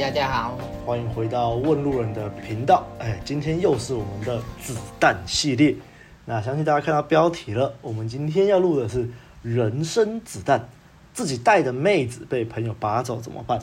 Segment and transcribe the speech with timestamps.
[0.00, 2.86] 大家好，欢迎回到问路人的频道。
[2.98, 5.76] 哎，今天又是我们的子弹系列。
[6.24, 9.10] 那相信大家看到标题了，我们今天要录的是
[9.42, 10.68] 人生子弹，
[11.12, 13.60] 自己带的妹子被朋友拔走怎么办？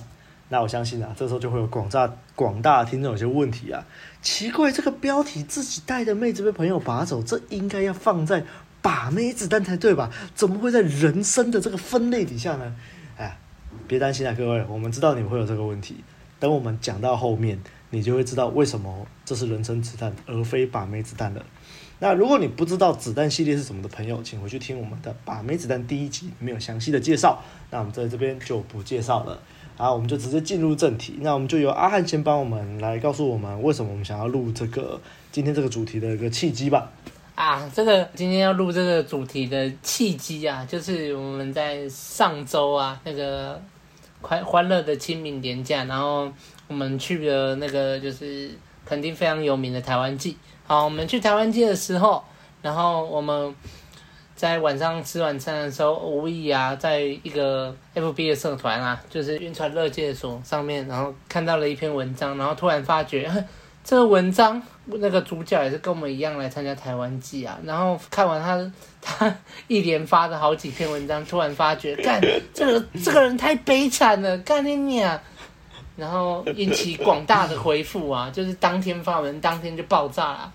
[0.49, 3.83] 那我相信啊，这时候就会有广大广大听众有些问题啊。
[4.21, 8.43] 奇怪，这个标题自己带的妹子被朋友拔走，这应该要放在
[8.83, 10.11] 把妹子弹才对吧？
[10.35, 12.75] 怎么会在人生的这个分类底下呢？
[13.17, 13.37] 哎，
[13.87, 16.03] 别担心啊，各位，我们知道你们会有这个问题。
[16.39, 17.59] 等我们讲到后面，
[17.89, 21.43] 你就会知道为什么这是人生子弹而非把妹子弹了。
[21.99, 27.41] 那如果你不知道子弹系列是什么的朋友，请回去听我们的把妹子弹第一集，没有详细的介绍。
[27.71, 29.39] 那我们在这边就不介绍了。
[29.75, 31.17] 好，我们就直接进入正题。
[31.21, 35.01] 那我们就由阿汉先帮我们来告诉我们，为什么我们想要录这个
[35.31, 36.91] 今天这个主题的一个契机吧。
[37.33, 43.59] 啊，这个今天要录这个主题的契机啊，就是我们在上周啊那个。
[44.21, 46.31] 快欢乐的清明年假，然后
[46.67, 48.51] 我们去了那个就是
[48.85, 50.37] 肯定非常有名的台湾祭。
[50.65, 52.23] 好，我们去台湾祭的时候，
[52.61, 53.55] 然后我们
[54.35, 63.31] 在晚上吃晚餐的时候，无意啊，在一个 FB 的社团啊，就是晕船乐界所上面，然后看到了一篇文章，然后突然发觉。
[63.87, 68.69] 这个文章那个主角也是跟我们一样来参加台湾祭啊，然后看完他
[69.01, 69.33] 他
[69.69, 72.21] 一连发的好几篇文章，突然发觉，干
[72.53, 75.17] 这个这个人太悲惨了，干你娘！
[75.95, 80.53] 然后引起广大的回复啊，就是当天发文，当天就爆炸了。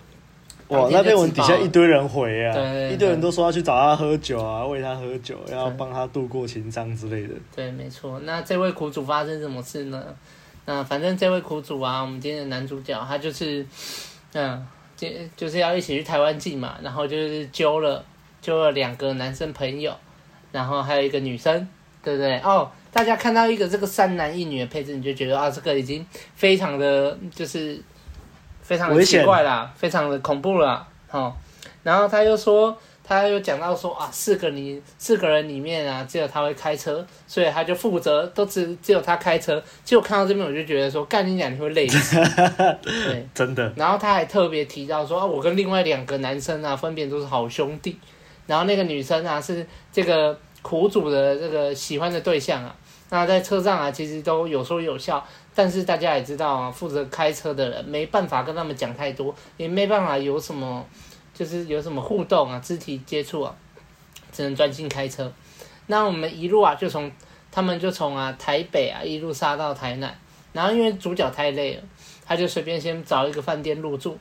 [0.67, 2.53] 哇，那篇文底下一堆人回啊，
[2.91, 7.33] 一堆人都说要去找他喝酒啊，喂他喝酒，要帮他度过情伤之类的。
[7.55, 8.19] 对，没错。
[8.19, 10.03] 那这位苦主发生什么事呢？
[10.65, 13.65] 那反正这位苦主啊，我们今天的男主角他就是，
[14.33, 18.03] 嗯，就就是要一起去台湾祭嘛，然后就是揪了
[18.41, 19.93] 揪了两个男生朋友，
[20.51, 21.67] 然后还有一个女生，
[22.01, 22.39] 对不对？
[22.39, 27.81] 哦，大家看到一个这个三男一女的配置，你就觉得啊，这个已经非常的就是
[28.61, 31.33] 非常的奇怪啦，非常的恐怖了，哦，
[31.83, 32.77] 然后他又说。
[33.05, 39.61] 他又讲到说啊，四个你四个人里面啊，只有他会开车，所以他就负责，都只只有他开车。
[39.83, 42.15] 结果看到这边，我就觉得说，干你讲你会累死，
[42.81, 43.73] 对，真的。
[43.75, 47.99] 然后他还特别提到说啊，我跟另外两个男生啊，分别都是好兄弟。
[48.47, 52.73] 然后那个女生啊，是这个苦主的这个喜欢的对象啊。
[53.09, 55.21] 那在车上啊，其实都有说有笑，
[55.53, 60.85] 但是大家也知道啊，负责开车的人没办法跟他们讲太多，也没办法有什么。
[61.33, 63.55] 就是有什么互动啊，肢体接触啊，
[64.31, 65.31] 只能专心开车。
[65.87, 67.11] 那我们一路啊，就从
[67.51, 70.15] 他们就从啊台北啊一路杀到台南。
[70.53, 71.83] 然后因为主角太累了，
[72.23, 74.15] 他就随便先找一个饭店入住。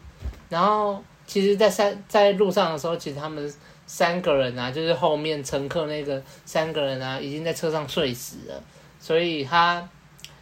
[0.49, 3.55] 然后其实，在三在路上的时候，其实他们
[3.87, 8.63] 三个人啊，就是后面乘客那个三个人啊，已经在车上睡死了。
[8.99, 9.87] 所以他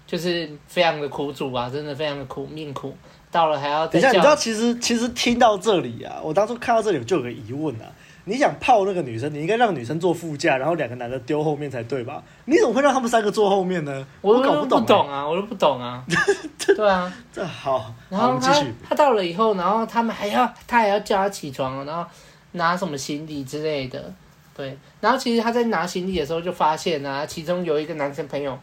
[0.07, 2.97] 就是非常的苦主啊，真的非常的苦命苦。
[3.31, 7.87] 到了还要等一下，你知道其实其实听到这里啊，我当初看到这里我就有个疑问啊。
[8.25, 12.23] 你想泡那个女生，你应该让女生坐副驾，然后两个男的丢后面才对吧？
[12.45, 14.07] 你怎么会让他们三个坐后面呢？
[14.21, 16.05] 我，我搞不懂、欸、不懂啊，我都不懂啊。
[16.77, 17.93] 对啊，这好。
[18.11, 22.09] 然后他他到了以后，然后他们还要他还要叫他起床，然后
[22.53, 24.13] 拿什么行李之类的。
[24.55, 28.57] 对，然后其实他在拿行李的时候就发现啊，其中有一个男生朋友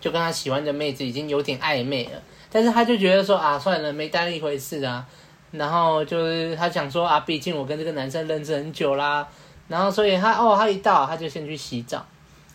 [0.00, 2.12] 就跟他喜欢的妹子已经有点暧昧了。
[2.56, 5.06] 但是他就觉得说啊，算了，没当一回事啊。
[5.50, 9.28] 然后就是他想说啊，毕竟我跟这个男生认识很久啦。
[9.68, 12.02] 然后所以他哦，他一到他就先去洗澡。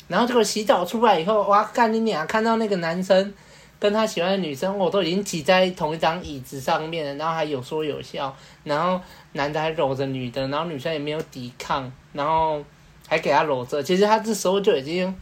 [0.08, 2.26] 然后结果洗澡出来以后，哇，干你娘！
[2.26, 3.32] 看到那个男生
[3.78, 8.36] 跟他喜欢的女生，我都已经挤在同一张椅子上面了，然后还有说有笑。
[8.64, 9.00] 然后
[9.34, 12.60] 男的还搂着女的，然后女生也没有抵抗，然后
[13.08, 13.84] 还给他搂着。
[13.84, 15.16] 其实他这时候就已经。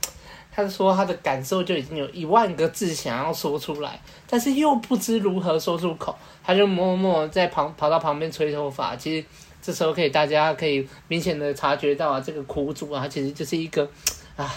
[0.52, 8.96] 他说他的感受就已经有一万个字想要说出来，但是又不知如何说出口，他就默默在旁跑到旁边吹头发。
[8.96, 9.26] 其实
[9.62, 13.90] 这时候可以大家可以明显的察觉到啊，这个苦主啊，其实就是一个
[14.36, 14.54] 啊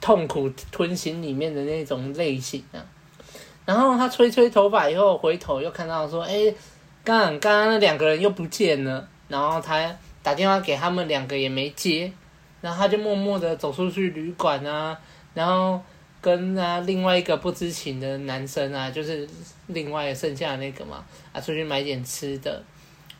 [0.00, 2.78] 痛苦吞行里面的那种类型啊。
[3.64, 6.52] 然后他吹吹头发以后，回头又看到说，哎，
[7.04, 9.08] 刚刚刚那两个人又不见了。
[9.28, 9.90] 然后他
[10.22, 12.12] 打电话给他们两个也没接，
[12.60, 14.98] 然后他就默默的走出去旅馆啊。
[15.34, 15.80] 然后
[16.20, 19.28] 跟啊另外一个不知情的男生啊，就是
[19.66, 22.62] 另外剩下的那个嘛，啊出去买点吃的，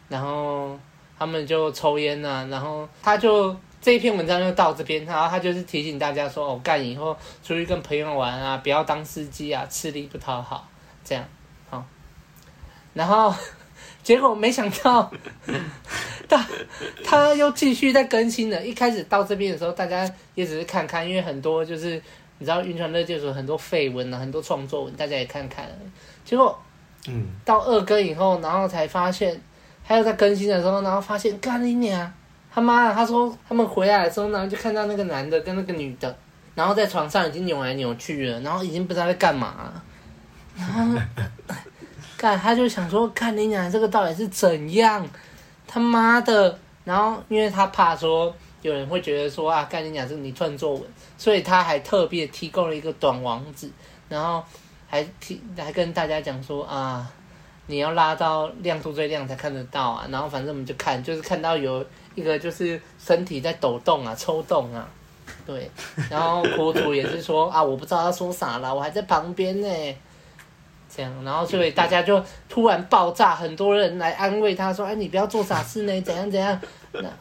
[0.09, 0.79] 然后
[1.19, 10.69] 他们就抽烟啊，然后他就这一篇文章就到这边，然后他就是提醒大家说，哦，干以后出去跟朋友玩啊，不要当司机啊，吃力不讨好，
[11.05, 11.25] 这样，
[11.69, 11.85] 好，
[12.95, 13.35] 然后
[14.05, 15.11] 结果没想到，
[16.37, 16.47] 他
[17.05, 22.01] 他又继续在更新了，一开始到这边的时候，大家也只是看看，因为很多就是。
[22.39, 25.65] 你知道晕船日记有很多绯闻啊，很多创作文，大家也看看。
[26.25, 26.59] 结果，
[27.07, 29.41] 嗯，到二更以后，然后才发现，
[29.85, 32.13] 还有在更新的时候，然后发现，干你娘！
[32.53, 36.19] 他妈，他说他们回来的时候，然后就看到那个男的跟那个女的，
[36.57, 39.85] 然后在床上已经扭来扭去了，然后已经不知道在干嘛了。
[40.57, 41.01] 然后，
[42.19, 45.09] 干他就想说，看你俩这个到底是怎样？
[45.73, 46.59] 他妈的！
[46.85, 50.83] 然后因为他怕说有人会觉得说啊，干你讲是你创作文，
[51.17, 53.71] 所以他还特别提供了一个短网址，
[54.09, 54.45] 然后
[54.87, 57.11] 还提还跟大家讲说啊，
[57.69, 60.07] 你要拉到亮度最亮才看得到啊。
[60.11, 61.83] 然后反正我们就看，就是看到有。
[62.15, 64.87] 一个就是身体在抖动啊，抽动啊，
[65.47, 65.71] 对，
[66.11, 69.97] 然后苦主也是说啊，我不知道他说啥了，我还在旁边呢，
[70.95, 76.61] 这样，然后所以大家就突然爆炸，很多人来安慰他说，哎，你不要做傻事呢，怎样怎样，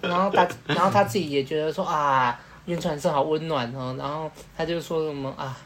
[0.02, 5.58] 然后他，然后他自己也觉得说啊，晕船社好温暖哦，然后他就说什么啊，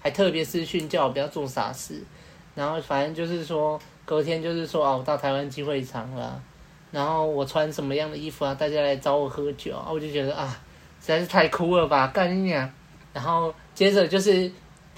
[0.00, 2.02] 还特别私讯叫我不要做傻事，
[2.54, 6.40] 然后反正就是说隔天就是说啊，我到台湾机会场了。
[6.92, 8.52] 然后我穿什么样的衣服啊？
[8.52, 9.86] 大家来找我喝酒啊！
[9.88, 10.48] 我就觉得啊，
[11.00, 12.68] 实在是太酷了吧，干你娘！
[13.12, 14.50] 然后接着就是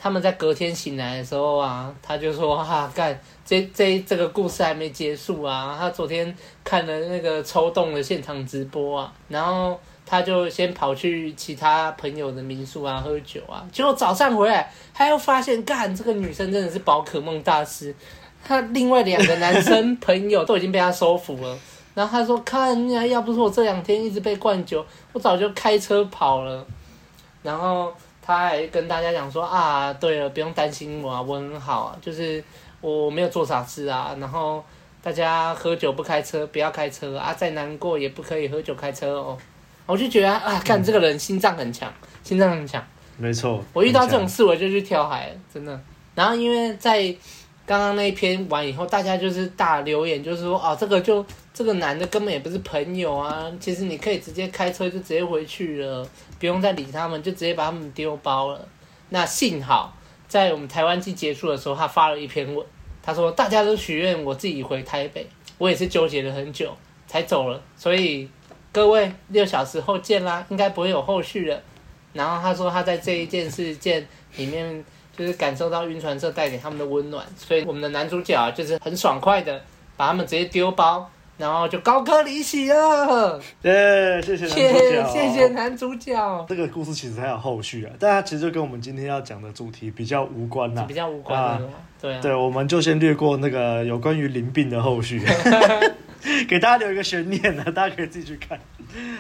[0.03, 3.17] 他们在隔天醒来的时候啊，他就说哈、啊、干，
[3.47, 5.77] 这这这个故事还没结束啊！
[5.79, 17.95] 他昨天看了那个抽动的现场直播啊，然后他就先跑去其他朋友的民宿啊喝酒啊，结果早上回来，他又发现干这个女生真的是宝可梦大师，
[18.45, 21.57] 他另外两个男生朋友都已经被他收服了。
[21.95, 26.67] 然后他说：“看呀，要不是我这两天一直被灌酒，我早就开车跑了。”
[27.45, 27.93] 然后
[28.25, 32.43] 他还跟大家讲说：“啊，对了，不用担心我啊，我很好啊，就是
[32.81, 34.17] 我没有做傻事啊。
[34.21, 34.65] 然后
[35.03, 39.37] 大家喝酒不开车，不要开车啊，再难过也不可以喝酒开车哦。”
[39.85, 41.93] 我就觉得啊，看这个人心脏很强，
[42.23, 42.81] 心脏很强。
[43.19, 45.81] 没错，我遇到这种事我就去跳海了，真的。
[46.15, 47.03] 然后因为在
[47.67, 53.53] 刚刚那一篇完以后，大家就是大留言，就是说：“哦，这个就。”这个男的根本也不是朋友啊！
[53.61, 56.09] 其实你可以直接开车就直接回去了，
[56.41, 58.69] 不用再理他们，就直接把他们丢包了。
[59.11, 59.95] 那幸好
[60.27, 62.67] 在我们台湾季结束的时候，他发了一篇文，
[63.03, 65.27] 他说大家都许愿我自己回台北，
[65.59, 66.75] 我也是纠结了很久
[67.07, 67.63] 才走了。
[67.77, 68.27] 所以
[68.73, 71.63] 各位六小时后见啦，应该不会有后续了。
[72.15, 74.83] 然后他说他在这一件事件里面
[75.15, 79.63] 就是感受到晕船社带给他们的温暖，所以我们的男主角就是很爽快的
[79.99, 81.11] 把他们直接丢包。
[81.43, 84.23] 然后就高歌离席了，耶！
[84.23, 86.47] 谢谢男主角，谢谢男主角。
[86.49, 91.69] 这个故事其实还有后续啊，但它其实就跟我们今天要讲的主题比较无关呐，比较无关的，
[92.01, 92.21] 对啊。
[92.23, 95.21] 对，我们就先略过那个有关于淋病的后续，
[96.49, 98.57] 给大家留一个悬念呢，大家可以自己去看。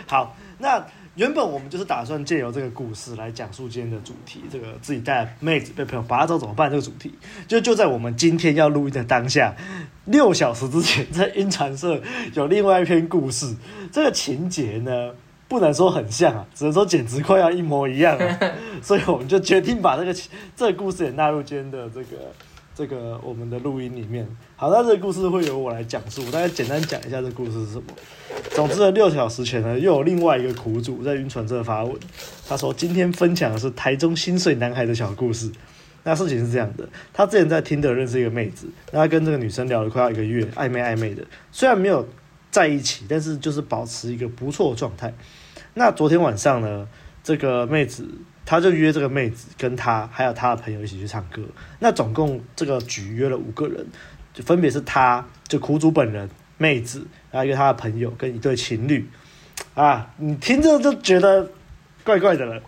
[0.06, 0.86] 好，那。
[1.14, 6.70] 原本我们就是打算借由这个故事来讲述今天的主题，这个自己带妹子被朋友拔走怎么办？
[6.70, 7.12] 这个主题
[7.46, 9.54] 就就在我们今天要录音的当下，
[10.06, 12.00] 六小时之前，在音传社
[12.32, 13.54] 有另外一篇故事，
[13.92, 15.12] 这个情节呢
[15.48, 18.38] 不能说很像啊，只能说简直快要一模一样了，
[18.80, 20.14] 所以我们就决定把这个
[20.56, 22.32] 这个故事也纳入今天的这个。
[22.74, 24.26] 这个我们的录音里面，
[24.56, 27.84] 好，那这个故事会由我来讲述，大概简单讲一下这故事是什么。
[28.52, 31.94] 总之呢，六小时前呢，又有另外一个苦主在晕船社发文，
[32.48, 35.52] 他说今天分享的是台中心碎男孩的小故事。
[36.04, 42.08] 那事情是这样的，他之前在听的认识一个妹子，那他跟这个女生聊了快要一个月，暧昧暧昧的，虽然没有
[42.50, 45.12] 在一起，但是就是保持一个不错的状态。
[45.74, 46.88] 那昨天晚上呢，
[47.22, 48.08] 这个妹子。
[48.52, 51.40] 他就约这个妹子跟他还有他的朋友一起去唱歌，
[51.78, 53.86] 那总共这个局约了五个人，
[54.34, 56.28] 就分别是他就苦主本人、
[56.58, 59.08] 妹子，然后一个他的朋友跟一对情侣，
[59.72, 61.48] 啊，你听着就觉得
[62.04, 62.60] 怪怪的了。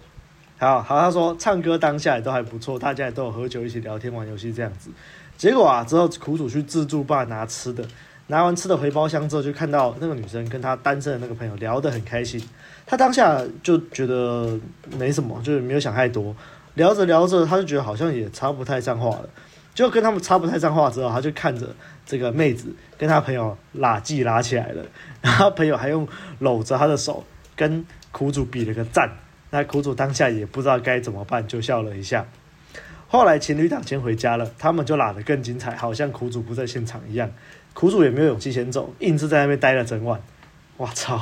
[0.56, 4.88] 好好，他说唱歌当下也都还不错，大家也都有喝酒一起聊天玩游戏这样子。
[5.36, 7.86] 结果啊，之后苦主去自助吧拿吃的，
[8.28, 12.42] 拿完吃的回包厢之后，就看到那个女生跟她单身的那个朋友聊得很开心。
[12.86, 14.58] 他当下就觉得
[14.98, 16.34] 没什么，就是没有想太多。
[16.74, 19.28] 聊着聊着，他就觉得好像也插不太上话了。
[19.74, 21.68] 就跟他们插不太上话之后，他就看着
[22.04, 24.84] 这个妹子跟她朋友拉近拉起来了。
[25.22, 26.06] 然后朋友还用
[26.40, 27.24] 搂着她的手
[27.56, 29.10] 跟苦主比了个赞。
[29.50, 32.26] 那苦主当下也不知道该怎么办，就笑了一下。
[33.08, 37.30] 后来情侣档先回家了，他们就拉得更精彩，好像苦主不在现场一样。
[37.74, 40.18] 苦主也没有勇气先走，硬是在那边待了整晚。
[40.78, 41.20] 哇操，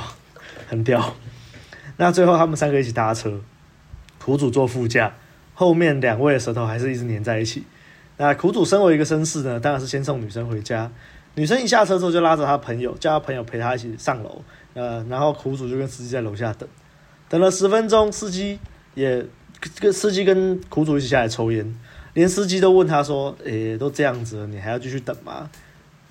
[0.67, 1.15] 很屌！
[1.97, 3.41] 那最后他们三个一起搭车，
[4.19, 5.13] 苦主坐副驾，
[5.53, 7.63] 后面两位的舌头还是一直黏在一起。
[8.17, 10.89] 那苦主身为一个绅士呢，当然是先送女生回家。
[11.35, 14.41] 女生一下车之后就拉着她朋友，叫她朋友陪她一起上楼。
[14.75, 16.67] 呃，然后苦主就跟司机在楼下等，
[17.29, 18.59] 等了十分钟，司机
[18.95, 19.25] 也
[19.79, 21.75] 跟司机跟苦主一起下来抽烟，
[22.13, 25.49] 连司机都问他说：“诶、都这样子了，你还要继续等吗？”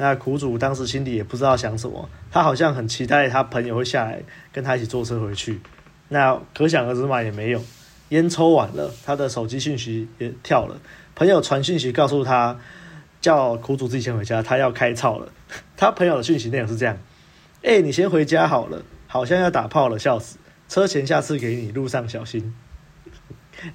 [0.03, 5.61] 那苦主当时心里也不知道想什么，他好像很期待他朋友会下来跟他一起坐车回去。
[6.09, 7.63] 那可想而知嘛，也没有。
[8.09, 10.77] 烟抽完了，他的手机讯息也跳了，
[11.15, 12.59] 朋友传讯息告诉他，
[13.21, 15.29] 叫苦主自己先回家，他要开操了。
[15.79, 16.99] 他朋友的讯息内容是这样：
[17.63, 20.37] 诶、你先回家好了，好像要打炮了，笑死。
[20.69, 22.53] 车钱下次给你，路上小心。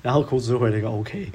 [0.01, 1.31] 然后苦主回了一个 OK。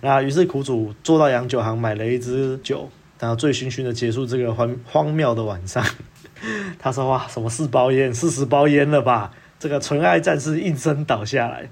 [0.00, 2.88] 那于是苦主坐到洋酒行买了一支酒。
[3.20, 5.84] 然后醉醺醺的结束这个荒荒谬的晚上，
[6.80, 9.30] 他说：“哇，什么四包烟，四十包烟了吧？
[9.58, 11.68] 这个纯爱战士应声倒下来。”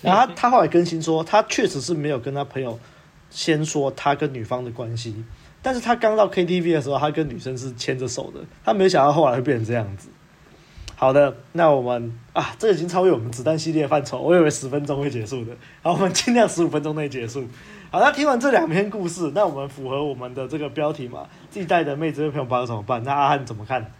[0.00, 2.80] 然后他，后来更新说，他确实是没有跟他朋友
[3.30, 5.24] 先说他跟女方的关系，
[5.60, 10.08] 但是他刚到 KTV 的时候，他跟女生是牵着手的，他没想到后来会变成这样子。
[10.94, 15.52] 好的，那我们啊，这已经超越我们子弹系列范畴，我以为十分钟会结束的，
[15.82, 17.46] 好，我们尽量十五分钟内结束。
[17.90, 21.26] 好，那听完这两篇故事，那我们符合我们的这个标题嘛？
[21.50, 23.02] 自己带的妹子跟朋友跑怎么办？
[23.02, 23.90] 那阿汉怎么看？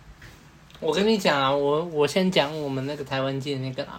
[0.78, 3.99] 我跟你讲啊，我我先讲我们那个台湾界那个啊。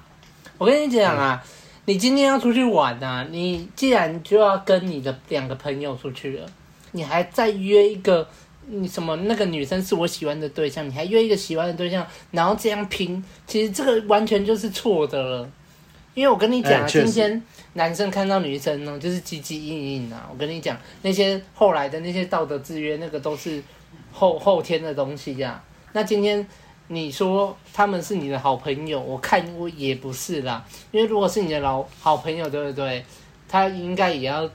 [0.60, 1.43] 我跟你讲啊，
[1.86, 6.46] 你今天要出去玩啊，你既然就要跟你的两个朋友出去了，
[6.91, 8.27] 你还再约一个
[8.67, 15.50] 你什么那个女生是我喜欢的对象，你还约一个喜欢的对象，然后这样拼，其实这个完全就是错的了。
[16.19, 17.41] 因为我跟你讲啊，今天
[17.75, 20.27] 男生看到女生呢，就是唧唧硬硬啊。
[20.29, 23.63] 我跟你讲，那些后来的那些道德制约，那个都是
[24.11, 25.63] 后后天的东西呀。
[25.93, 26.45] 那今天
[26.89, 30.61] 你说他们是你的好朋友，我看我也不是啦。
[30.91, 33.05] 因为如果是你的老好朋友，对不对？
[33.47, 34.49] 他应该也要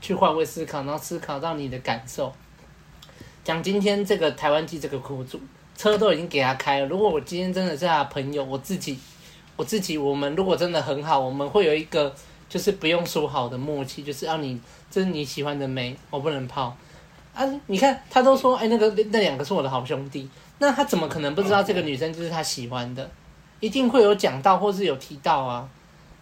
[0.00, 2.32] 去换位思考，然后思考到你的感受。
[3.44, 5.38] 讲今天这个台湾籍这个苦主，
[5.76, 6.86] 车都已经给他开了。
[6.86, 8.98] 如果我今天真的是他的朋友，我自己。
[9.60, 12.14] 我自己，我们如果真的很好，我们会有一个
[12.48, 14.58] 就是不用说好的默契，就是要你
[14.90, 16.74] 这是你喜欢的妹，我不能泡
[17.34, 17.44] 啊！
[17.66, 20.26] 你看他都说，哎，那个那两个是我的好兄弟，
[20.60, 23.10] 那他怎么可能不知道这个女生就是他喜欢的？
[23.60, 25.68] 一定会有讲到或是有提到啊。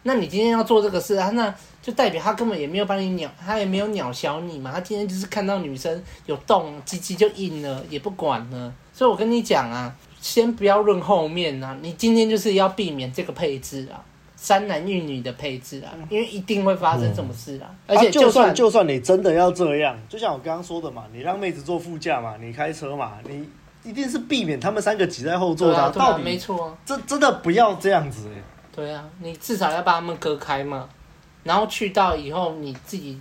[0.02, 4.72] 那你今天要做这个事啊，那就代表他根本也没有把你鸟，他也没有鸟小你嘛。
[4.72, 8.74] 他今天就是看到女生有动，鸡鸡就硬了，也不管了。
[8.92, 9.94] 所以我跟你讲啊。
[10.20, 14.02] 先不要论后面啊，你今天就是要避免这个配置啊，
[14.34, 17.70] 三男一女的配置啊，因为一定会发生什么事啊。
[17.86, 23.48] 嗯、而且就算、啊、就算就算你真的要这样，就像我刚刚说的嘛，你让妹子坐副驾嘛，你开车嘛，你
[23.84, 26.18] 一定是避免他们三个挤在后座的、啊。
[26.18, 26.78] 没错、啊。
[26.84, 28.42] 这真的不要这样子哎。
[28.74, 30.88] 对啊，你至少要把他们隔开嘛，
[31.44, 33.20] 然后去到以后你自己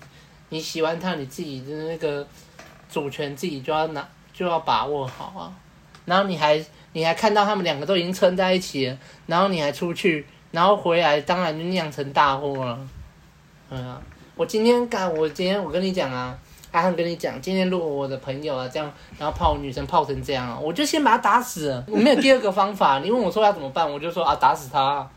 [0.49, 2.25] 你喜欢他，你自己的那个
[2.89, 5.53] 主权自己就要拿就要把握好啊，
[6.05, 6.65] 然后你还。
[6.97, 12.79] 你还看到他们两个都已经撑在一起了，然后你还出去，然后回来，当然就酿成大祸了。
[13.69, 14.01] 嗯啊，
[14.35, 16.35] 我今天干，我今天我跟你讲啊，
[16.71, 21.85] 阿汉跟你讲，今天如果我的朋友啊这样，然后泡女生泡成这样啊，我就先把他打死了。
[21.87, 22.97] 我没有第二个方法。
[23.05, 25.07] 你问我说要怎么办，我就说啊，打死他。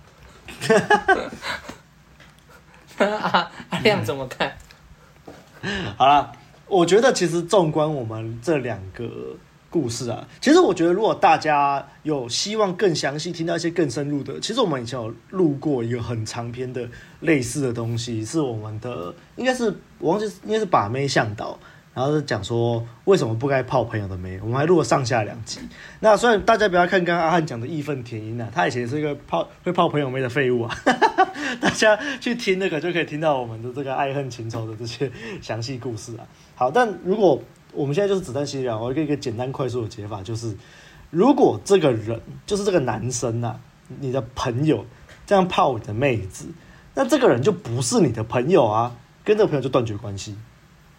[3.06, 4.52] 啊，阿亮怎么看？
[5.96, 6.30] 好了，
[6.66, 9.08] 我觉得其实纵观我们这两个。
[9.70, 16.88] 故事啊，其实我觉得，如果大家有希望更详细听到一些更深入的，其实我们以前有录过一个很长篇的
[17.20, 21.56] 类似的东西，是我们的应该是我忘记应该是把妹向导，
[21.94, 25.60] 然后是讲说为什么不该泡朋友的妹，我们还录了上下两集。
[26.00, 30.76] 那虽然大家不要看刚刚阿汉讲的义愤填膺啊，他以前是一个泡会泡朋友妹的废物啊，
[31.60, 36.26] 大家去听那个就可以听到我们的这个爱恨情仇的这些详细故事啊。
[36.56, 37.40] 好，但如果
[37.72, 40.56] 我们现在就是子弹系列，我一个一个简单快速的解法就是，
[41.10, 43.60] 如果这个人就是这个男生啊，
[44.00, 44.84] 你的朋友
[45.26, 46.46] 这样泡你的妹子，
[46.94, 50.36] 那这个人就不是你的朋友啊，跟这个朋友就断绝关系。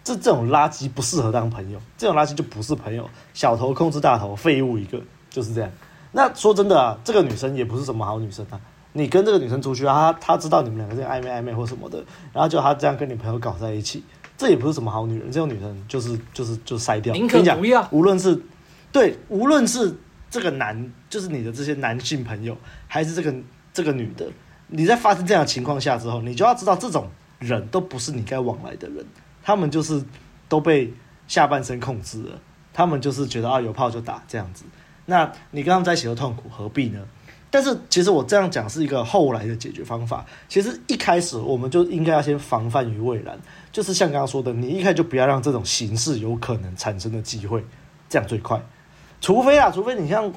[0.04, 5.00] 这这种垃圾不适合当朋友，这种垃圾就不是朋友，小头控制大头，废物一个，
[5.30, 5.70] 就是这样。
[6.12, 8.60] 那说真的啊，这个女生也不是什么好女生啊，
[8.94, 14.04] 你跟这个女生出去啊，她她知道你们两个在暧昧暧昧或什么的，然后就她这样跟你朋友搞在一起。
[14.41, 17.13] 这也不是什么好女人，这种女人就是就是就筛掉。
[17.13, 17.88] 宁可不要。
[17.91, 18.36] 无论是
[18.91, 19.95] 对，无论是
[20.31, 22.57] 这个男，就是你的这些男性朋友，
[22.88, 23.31] 还是这个
[23.71, 24.27] 这个女的，
[24.65, 27.07] 你在发生这样的情况下之后，你就要知道，这种
[27.38, 29.05] 人都不是你该往来的人，
[29.43, 30.03] 他们就是
[30.50, 30.91] 都被
[31.27, 32.39] 下半身控制了，
[32.74, 34.65] 他们就是觉得啊有炮就打这样子，
[35.05, 37.00] 那你跟他们在一起都痛苦，何必呢？
[37.51, 40.25] 但是其实我这样讲是一个后来的解决方法。
[40.50, 43.38] 其实一开始我们就应该要先防范于未然，
[43.72, 47.63] 就是像刚刚说的，你一开始就不要让这种形式有可能产生的机会，
[48.10, 48.60] 这样最快。
[49.20, 50.34] 除非啊，除非你像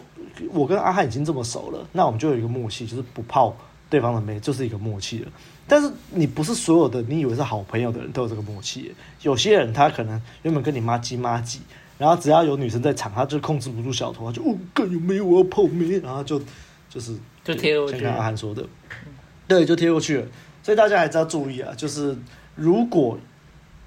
[0.50, 3.56] 我跟阿汉已经这么熟了，那我们就有一个默契，就是不泡
[3.88, 5.33] 对方的妹，就是一个默契了。
[5.66, 8.92] 但是你不是所有的你以为是好朋友的人都有这个默契，
[9.23, 11.61] 有些人他可能原本跟你妈鸡妈鸡，
[11.97, 16.38] 然后只要有女生在场，他就控制不住小头，他就哦，更有没有我要泡妹，然后就
[16.95, 18.65] 就是就贴过去，像刚刚阿汉说的，
[19.49, 20.27] 对，就贴过去了。
[20.63, 22.17] 所以大家还是要注意啊，就是
[22.55, 23.19] 如果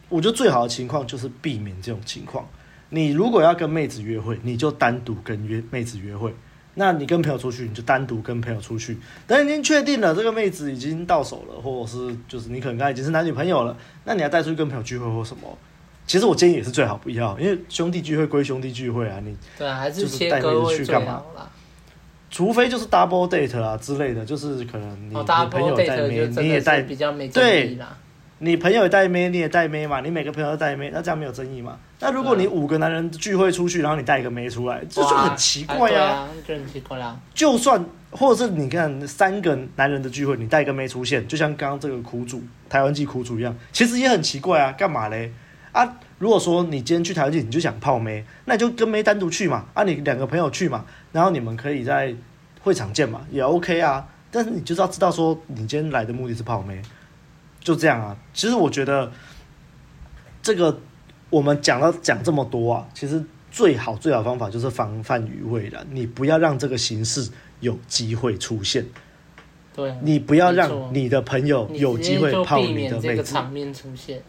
[0.09, 2.45] 我觉得最好的情况就是避免这种情况。
[2.89, 6.33] 你如果要跟妹子约会，你就单独跟约妹子约会。
[6.75, 8.97] 那你跟朋友出去，你就单独跟朋友出去。
[9.25, 15.57] 等已经确定了这个妹子已经到手了，或者是就是你可能跟她已经是男女朋友了，那你要带出去跟朋友聚会或什么？
[16.05, 21.21] 其实我建议也是最好不要，因为兄弟聚会归兄弟聚会啊，你对啊，还是带妹子去干嘛？
[22.29, 27.77] 除非就是 double date 啊之类的，就是可能你、哦、你朋友带妹，你也带，对。
[28.39, 29.99] 你朋友也带妹，你也带妹嘛？
[30.01, 31.75] 你每个朋友都带妹，那这样没有争议嘛？
[31.99, 36.05] 那如果你五个男人聚会出去，然后你带一个妹出来，这就很奇怪啊！
[36.05, 37.19] 啊就很奇怪啊！
[37.33, 44.71] 就算或者是你看三个男人的聚会，你带一个妹出现，就像刚刚这个苦主台湾籍苦主一样，其实也很奇怪啊！
[44.73, 45.31] 干嘛嘞？
[45.77, 49.65] 啊，如果说你今天去台湾，你就想泡妹，那你就跟妹单独去嘛。
[49.75, 52.15] 啊，你两个朋友去嘛，然后你们可以在
[52.61, 54.07] 会场见嘛，也 OK 啊。
[54.31, 56.81] 但是你就是要知道说，你今天来的目的是泡妹。
[57.59, 59.11] 就这样啊，其实我觉得
[60.41, 60.79] 这个
[61.29, 67.29] 我们讲到讲这么多啊，其实最好最好的方法就是防范于未然，你不要让这个形式
[67.59, 68.85] 有机会出现。
[69.75, 73.23] 对，你不要让你的朋友有机会泡你的妹子。
[73.23, 74.23] 场面出现。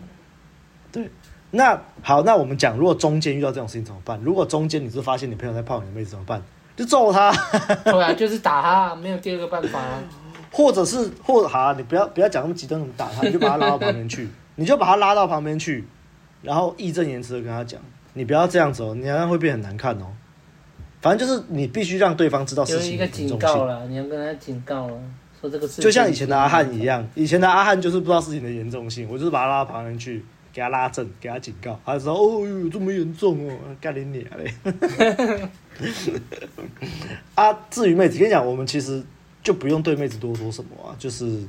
[0.90, 1.08] 对，
[1.50, 4.20] 那好，那我们讲，如果中间遇到这种事情怎么办？
[4.22, 6.42] 如果中间你是发现你朋友在泡你的妹子怎么办？
[6.76, 7.32] 就揍他。
[7.84, 10.02] 对啊，就是打他，没有第二个办法啊。
[10.50, 13.22] 或者是，或者好啊，你不要不要讲那么极端，怎么打他？
[13.26, 15.86] 你就把他拉到旁边去， 你就把他拉到旁边去，
[16.42, 17.80] 然后义正言辞的跟他讲，
[18.14, 20.06] 你不要这样子哦，你好像会变很难看哦。
[21.00, 24.98] 反正就是你必须让对方知道事情的一个警告了，你要跟他警告了，
[25.40, 25.84] 说这个事情。
[25.84, 30.24] 就像以前的阿汉一样，以前的阿汉就是不知道事情的严重性，我就是把他拉到旁边去，
[30.58, 34.52] 给他拉正，给他警告，他就说：“哦哟，这么严重哦，干你娘嘞！”
[37.36, 39.02] 啊，至于妹子，跟你讲，我们其实。
[39.40, 41.42] 就不用对妹子多说什么啊，就是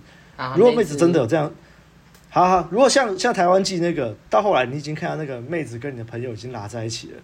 [0.55, 1.51] 如果妹子真的有这样，
[2.29, 7.17] 好好，如果像像台湾记那个，到后来你已经看到那个妹子跟你的朋友已经拉在一起了，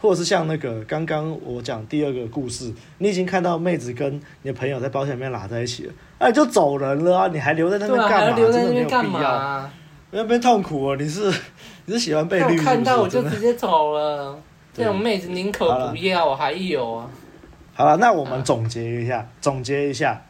[0.00, 7.28] 或者是像那个刚刚我讲第二个故事，你已经看到妹子跟你的朋友在包厢里面拉在一起了，哎，你就走人了啊！
[7.28, 8.36] 你还留在那边干嘛？
[8.36, 9.70] 真的没有必要，
[10.12, 10.96] 那边痛苦哦。
[10.96, 11.32] 你是
[11.86, 14.38] 你是喜欢被看到我就直接走了，
[14.72, 17.10] 这种妹子宁可不要，我还有啊。
[17.74, 20.22] 好了，那我们总结一下，啊、总结一下，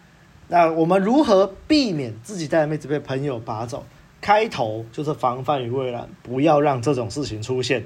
[0.48, 3.84] 那我们如何避免自己带的妹子被朋友拔走？
[4.20, 7.84] 开头就是防范于未然，不要让这种事情出现。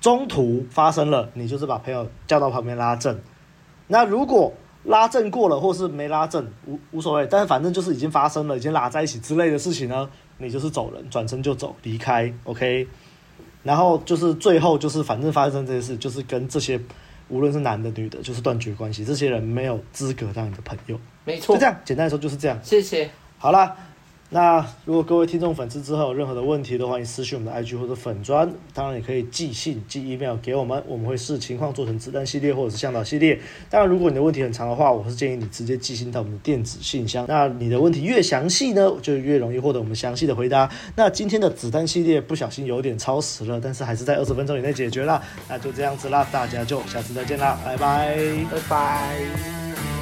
[0.00, 3.18] 中途发生了，你就是把朋友叫到旁边拉正。
[3.86, 4.52] 那如果
[4.84, 12.88] 拉正过了，或是没拉正，无无所谓，但是反正就是已经发生了，已经拉在一起之类的事情呢，你就是走人，转身就走，离开，OK。
[13.62, 16.80] 然后就是最后就是反正发生这些事，就是跟这些。
[17.30, 19.04] 无论是男的女的，就是断绝关系。
[19.04, 20.98] 这些人没有资格当你的朋友。
[21.26, 22.58] 没错，就这样，简单来说就是这样。
[22.62, 23.10] 谢谢。
[23.36, 23.76] 好啦。
[24.30, 33.40] 那如果各位听众粉丝之后有任何的问题的话，你私信我们的 IG 或者粉砖，当然也可以寄信寄 email 给我们，我们会视情况做成子弹系列或者是向导系列。
[33.70, 37.24] 当然，如果你的问题很长的话，我是建议你直接寄信到我们的电子信箱。
[37.26, 40.70] 那你的问题越详细呢，就越容易获得我们详细的回答。
[40.94, 45.22] 那今天的子弹系列不小心有点超时了，但是还是在二十分钟以内解决了。
[45.48, 48.18] 那就这样子啦，大家就下次再见啦，拜拜，
[48.50, 49.97] 拜拜。